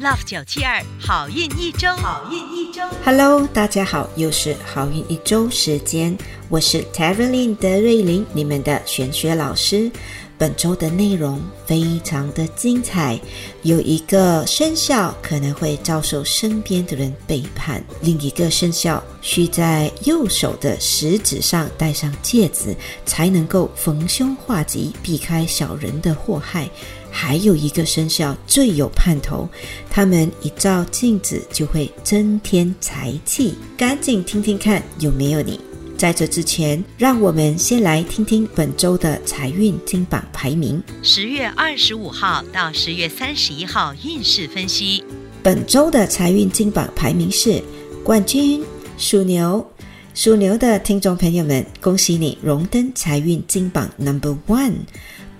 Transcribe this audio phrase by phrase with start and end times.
[0.00, 2.82] ，Love 九七二好运一周，好运一周。
[3.04, 6.16] Hello，大家好，又是好运一周时间，
[6.48, 9.90] 我是 t e r e l y n 德瑞琳，你们的玄学老师。
[10.38, 13.18] 本周的内容非常的精彩，
[13.62, 22.72] 有一个生肖可能会遭受身边的人背叛，另一个生肖需在右手的食指上戴上戒指，
[23.04, 26.70] 才能够逢凶化吉，避开小人的祸害。
[27.10, 29.48] 还有一个生肖最有盼头，
[29.90, 33.54] 他们一照镜子就会增添财气。
[33.76, 35.60] 赶紧听听看有没有你。
[35.96, 40.80] 在这之前，让我们先来听听本周的财运金榜排名。
[41.02, 45.02] 十月二十五号到十月三十一号运势分析。
[45.42, 47.60] 本周的财运金榜排名是
[48.04, 48.62] 冠军
[48.96, 49.66] 属牛。
[50.14, 54.74] 属牛的听众朋友们，恭喜你荣登财运金榜 Number One。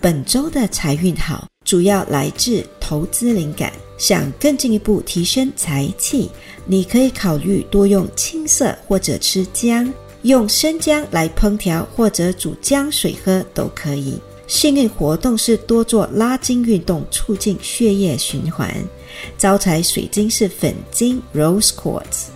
[0.00, 3.70] 本周的财运好，主要来自投资灵感。
[3.98, 6.30] 想更进一步提升财气，
[6.64, 14.19] 你可以考虑多用青色或者吃姜，用生姜来烹调或者煮姜水喝都可以。
[14.47, 18.75] 幸运活动是多做拉筋运动，促进血液循环。
[19.36, 22.28] 招财水晶是粉晶 （Rose Quartz）。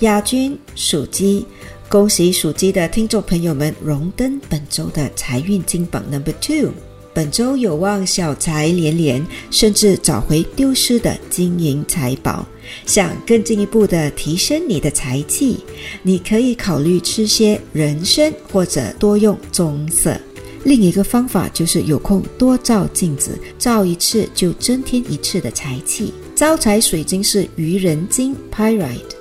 [0.00, 1.46] 亚军属鸡，
[1.88, 6.72] 恭喜属鸡的听众朋友们荣登本周的财运金榜 Number Two。
[7.14, 12.44] 本周有望小财连连，甚至找回丢失的金银财宝。
[12.86, 15.58] 想更进一步的提升你的财气，
[16.02, 20.18] 你可以考虑吃些人参，或者多用棕色。
[20.64, 26.12] 另一个方法就是有空多照镜子，照一次就增添一次的财气。
[26.34, 29.13] 招财水晶是愚人金 （Pyrite）。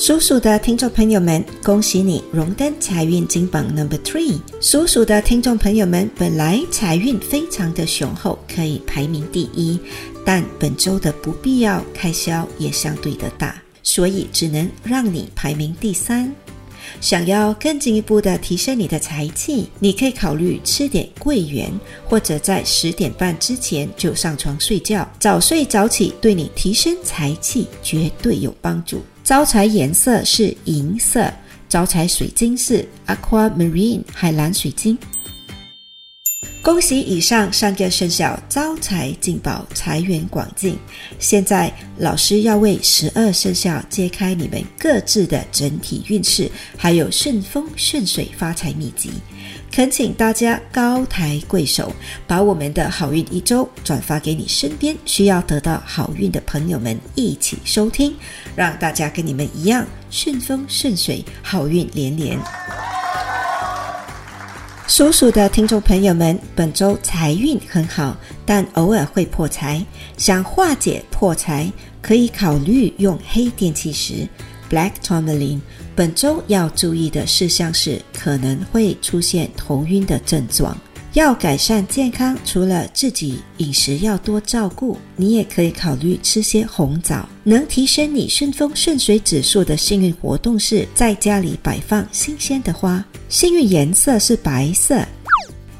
[0.00, 4.40] 属鼠的听众朋友们，恭喜你荣登财运金榜 Number Three。
[4.58, 9.78] 属鼠的听众朋友们，本来财运非常的雄厚，可以排名第一，
[10.24, 16.34] 但本周的不必要开销也相对的大，所以只能让你排名第三。
[16.98, 21.70] 想要更进一步的提升你的财气，你可以考虑吃点桂圆，
[22.08, 29.02] 或者在十点半之前就上床睡觉，早睡早起对你提升财气绝对有帮助。
[29.30, 31.32] 招财颜色是银色，
[31.68, 34.98] 招财水晶是 Aquamarine 海蓝水晶。
[36.60, 40.76] 恭喜以上三个生肖招财进宝，财源广进。
[41.20, 49.12] 现在老师要为十二生肖揭开你们各自的整体运势，还有顺风顺水发财秘籍。
[49.72, 51.92] 恳请大家高抬贵手，
[52.26, 58.12] 把我们的好运一周转发给你身边需要得到好运的朋友们一起收听，
[58.56, 62.36] 让大家跟你们一样顺风顺水，好运连连。
[64.88, 69.80] 属鼠的听众朋友们，本周财运很好，但偶尔会破财。
[70.16, 74.28] 想化解破财，可以考虑用黑电气石
[74.70, 75.60] （Black Tourmaline）。
[75.94, 80.74] 本周要注意的事项是，可能会出现头晕的症状。
[81.14, 87.28] 要改善健康，除了自己饮食要多照顾，你也可以考虑吃些红枣。
[87.42, 95.04] 能提升你顺风顺水指数的幸运活动是在家里摆放新鲜的花，幸运颜色是白色。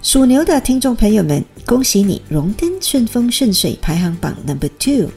[0.02, 5.10] 属牛的听众朋友们，恭喜你荣登顺风顺水排行榜 Number Two。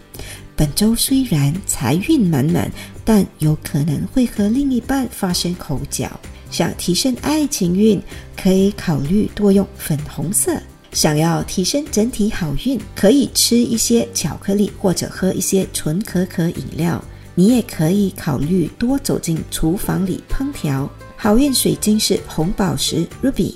[0.55, 2.71] 本周虽然财运满满，
[3.05, 6.19] 但有可能会和另一半发生口角。
[6.49, 8.01] 想提升爱情运，
[8.37, 10.55] 可以考虑多用粉红色。
[10.91, 17.03] 想要提升整体好运，可以吃一些巧克力或者喝一些纯可可饮料。
[17.33, 20.87] 你也可以考虑多走进厨房里烹调。
[21.17, 23.55] 好运水晶是红宝石 Ruby。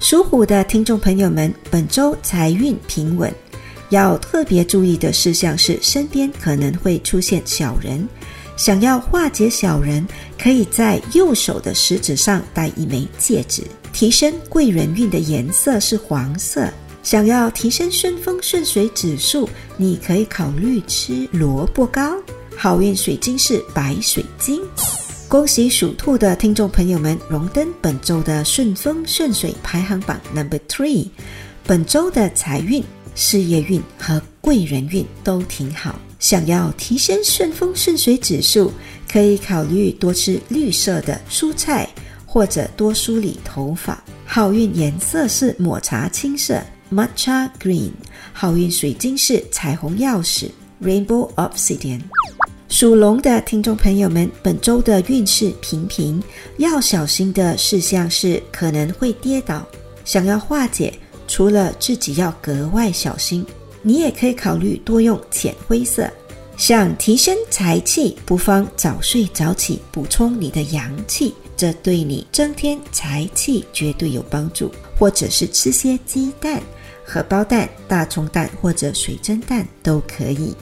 [0.00, 3.32] 属虎的听众朋友们，本周财运平稳，
[3.90, 8.08] 要特别注意的事项是身边可能会出现小人。
[8.56, 10.06] 想要化解小人，
[10.38, 13.62] 可以在右手的食指上戴一枚戒指，
[13.92, 16.68] 提升贵人运的颜色是黄色。
[17.02, 22.16] 想要提升顺风顺水指数，你可以考虑吃萝卜糕。
[22.56, 24.60] 好运水晶是白水晶。
[25.28, 31.08] 恭喜属兔的听众朋友们荣登本周的顺风顺水排行榜 Number Three。
[31.64, 32.82] 本周的财运、
[33.14, 35.98] 事业运和贵人运都挺好。
[36.18, 38.72] 想要提升顺风顺水指数，
[39.10, 41.88] 可以考虑多吃绿色的蔬菜，
[42.24, 44.02] 或者多梳理头发。
[44.24, 46.62] 好运颜色是抹茶青色。
[46.88, 47.90] Matcha Green，
[48.32, 50.48] 好运水晶是彩虹钥匙
[50.80, 52.00] Rainbow Obsidian。
[52.68, 56.22] 属龙的听众朋友们，本周的运势平平，
[56.58, 59.66] 要小心的事项是可能会跌倒。
[60.04, 60.94] 想要化解，
[61.26, 63.44] 除了自己要格外小心，
[63.86, 66.10] 你也可以考虑多用浅灰色。
[66.56, 74.72] 想提升财气，不妨早睡早起，补充你的阳气，这对你增添财气绝对有帮助。
[74.98, 76.60] 或者是吃些鸡蛋。
[77.08, 80.52] 荷包蛋、大葱蛋或者水蒸蛋都可以。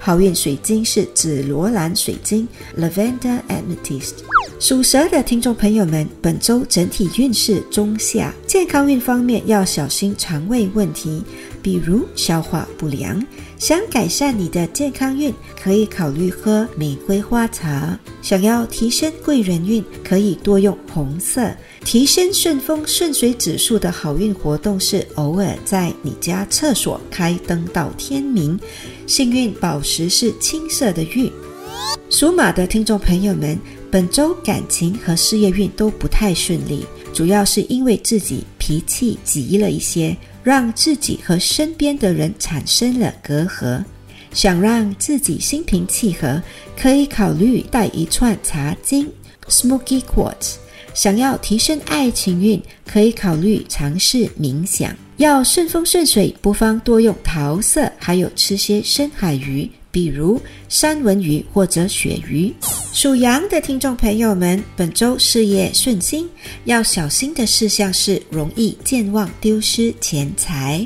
[0.00, 4.14] 好运水晶是紫罗兰水晶 （Lavender Amethyst）。
[4.58, 11.22] 属蛇的听众朋友们，本周整体运势中下，健康运方面要小心肠胃问题，
[11.62, 13.24] 比如消化不良。
[13.58, 15.32] 想改善你的健康运，
[15.62, 17.96] 可以考虑喝玫瑰花茶。
[18.20, 21.48] 想要提升贵人运，可以多用红色。
[21.84, 28.58] 提升顺风顺水指数的好运活动是偶尔在你家厕所开灯到天明。
[29.06, 31.30] 幸运宝石是青色的玉。
[32.10, 33.58] 属马的听众朋友们，
[33.90, 40.16] 本周感情和事业运都不太顺利，主要是因为自己脾气急了一些。
[40.42, 43.84] 让自己和身边的人产生了隔阂，
[44.32, 46.42] 想让自己心平气和，
[46.76, 49.10] 可以考虑带一串茶晶
[49.48, 50.56] （Smoky Quartz）。
[50.94, 54.94] 想要提升爱情运，可以考虑尝试冥想。
[55.16, 59.70] 要顺风顺水，不妨多用桃色，还有吃些深海鱼。
[59.92, 62.52] 比如三文鱼或者鳕鱼。
[62.92, 66.28] 属羊的听众朋友们，本周事业顺心，
[66.64, 70.84] 要小心的事项是容易健忘、丢失钱财。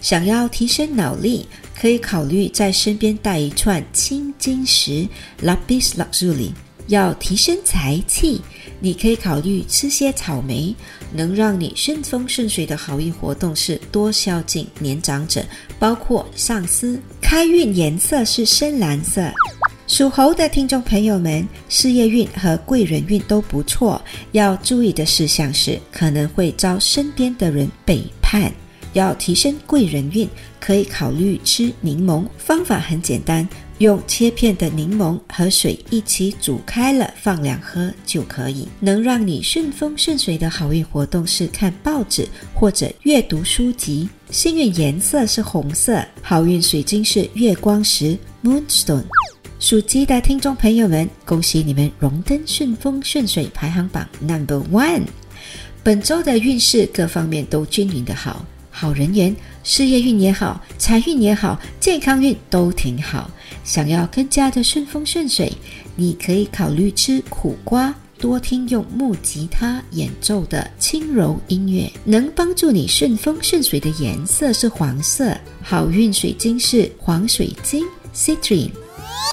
[0.00, 1.46] 想要提升脑力，
[1.78, 5.06] 可以考虑在身边带一串青金石
[5.42, 6.50] （Lapis Lazuli）。
[6.88, 8.42] 要提升财气，
[8.84, 10.76] 你可以考虑吃些草莓。
[11.10, 15.42] 能让你顺风顺水的好运活动是多孝敬年长者，
[15.78, 17.00] 包括上司。
[17.18, 19.32] 开运颜色是深蓝色。
[19.86, 24.02] 属猴的听众朋友们，事业运和贵人运都不错，
[24.32, 28.52] 要注意的事项是可能会遭身边的人背叛。
[28.94, 30.26] 要提升贵人运，
[30.58, 33.46] 可以考虑吃柠檬，方法很简单。
[33.78, 38.68] 用切片的柠檬和水一起煮开了，放凉喝就可以。
[38.78, 44.08] 能让你顺风顺水的好运活动是看报纸或者阅读书籍。
[44.30, 49.04] 幸运颜色是红色，好运水晶是月光石 （Moonstone）。
[49.58, 55.02] 属鸡的听众朋友们，恭喜你们荣登顺风顺水排行榜 Number One。
[55.82, 58.44] 本周的运势各方面都均匀的好，
[58.76, 59.34] 好人缘。
[59.62, 63.30] 事业运也好，财运也好，健康运都挺好。
[63.62, 65.50] 想要更加的顺风顺水，
[65.94, 75.34] 你可以考虑吃苦瓜，多听用木吉他演奏的轻柔音乐，能帮助你顺风顺水的颜色是黄色。
[75.62, 78.72] 好运水晶是黄水晶 （Citrine）。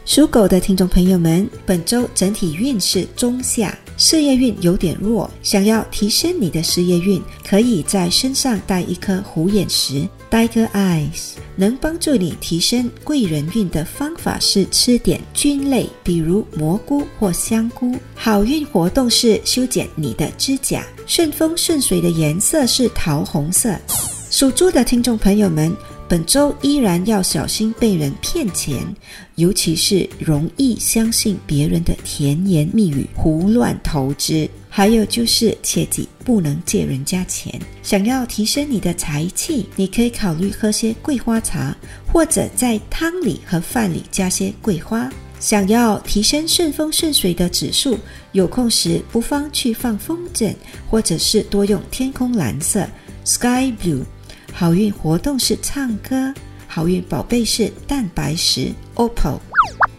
[0.05, 3.77] 属狗的听众朋友们，本周整体运势中下。
[4.01, 17.96] 事业运有点弱，想要提升你的事业运，可以在身上带一颗虎眼石 （Tiger Eyes），能帮助你提升贵人运的方法是吃点菌类，比如蘑菇或香菇。
[18.15, 23.75] 好运活动是修剪你的指甲，顺风顺水的颜色是桃红色。
[24.31, 25.72] 属猪的听众朋友们。
[26.12, 28.86] 本周依然要小心被人骗钱，
[29.36, 34.46] 尤其是容易相信别人的甜言蜜语、胡乱投资。
[34.68, 37.58] 还有就是切记不能借人家钱。
[37.82, 41.74] 想要提升你的财气，你可以考虑喝些桂花茶，
[42.12, 45.10] 或者在汤里和饭里加些桂花。
[45.39, 47.98] 想要提升顺风顺水的指数，
[48.34, 50.53] 有空时不妨去放风筝，
[50.89, 52.86] 或者是多用天空蓝色
[53.24, 54.03] （Sky Blue）。
[54.53, 56.34] 好运活动是唱歌，
[56.67, 59.39] 好运宝贝是蛋白石 OPPO。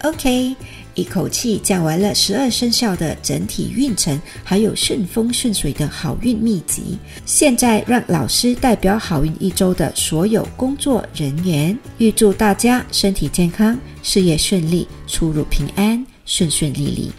[0.03, 0.55] OK，
[0.95, 6.97] 一口气讲完了十二生肖的整体运程，还有顺风顺水的好运秘籍。
[7.25, 17.11] 现在让老师代表好运一周的所有工作人员，预祝大家身体健康，事业顺利，出入平安，顺顺利利。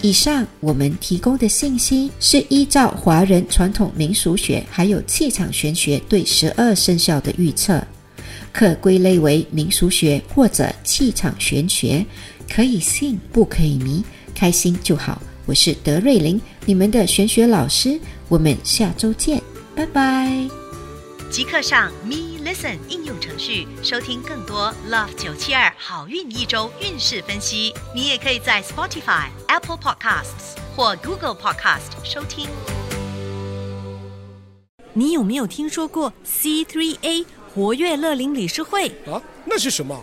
[0.00, 7.84] 以上我们提供的信息是依照华人传统民俗学还有气场玄学对十二生肖的预测，
[8.52, 12.04] 可归类为民俗学或者气场玄学，
[12.48, 14.02] 可以信不可以迷，
[14.34, 15.20] 开心就好。
[15.46, 19.42] 我是德瑞琳，你们的玄学老师，我们下周见，
[19.74, 20.57] 拜拜。
[21.30, 27.74] 即刻上 Me Listen 应用程序收听更多 Love 九七二好运一周运势分析。
[27.94, 32.48] 你也可以在 Spotify、Apple Podcasts 或 Google Podcast 收听。
[34.94, 38.88] 你有没有听说过 C3A 活跃乐龄理事会？
[39.06, 40.02] 啊，那是什么？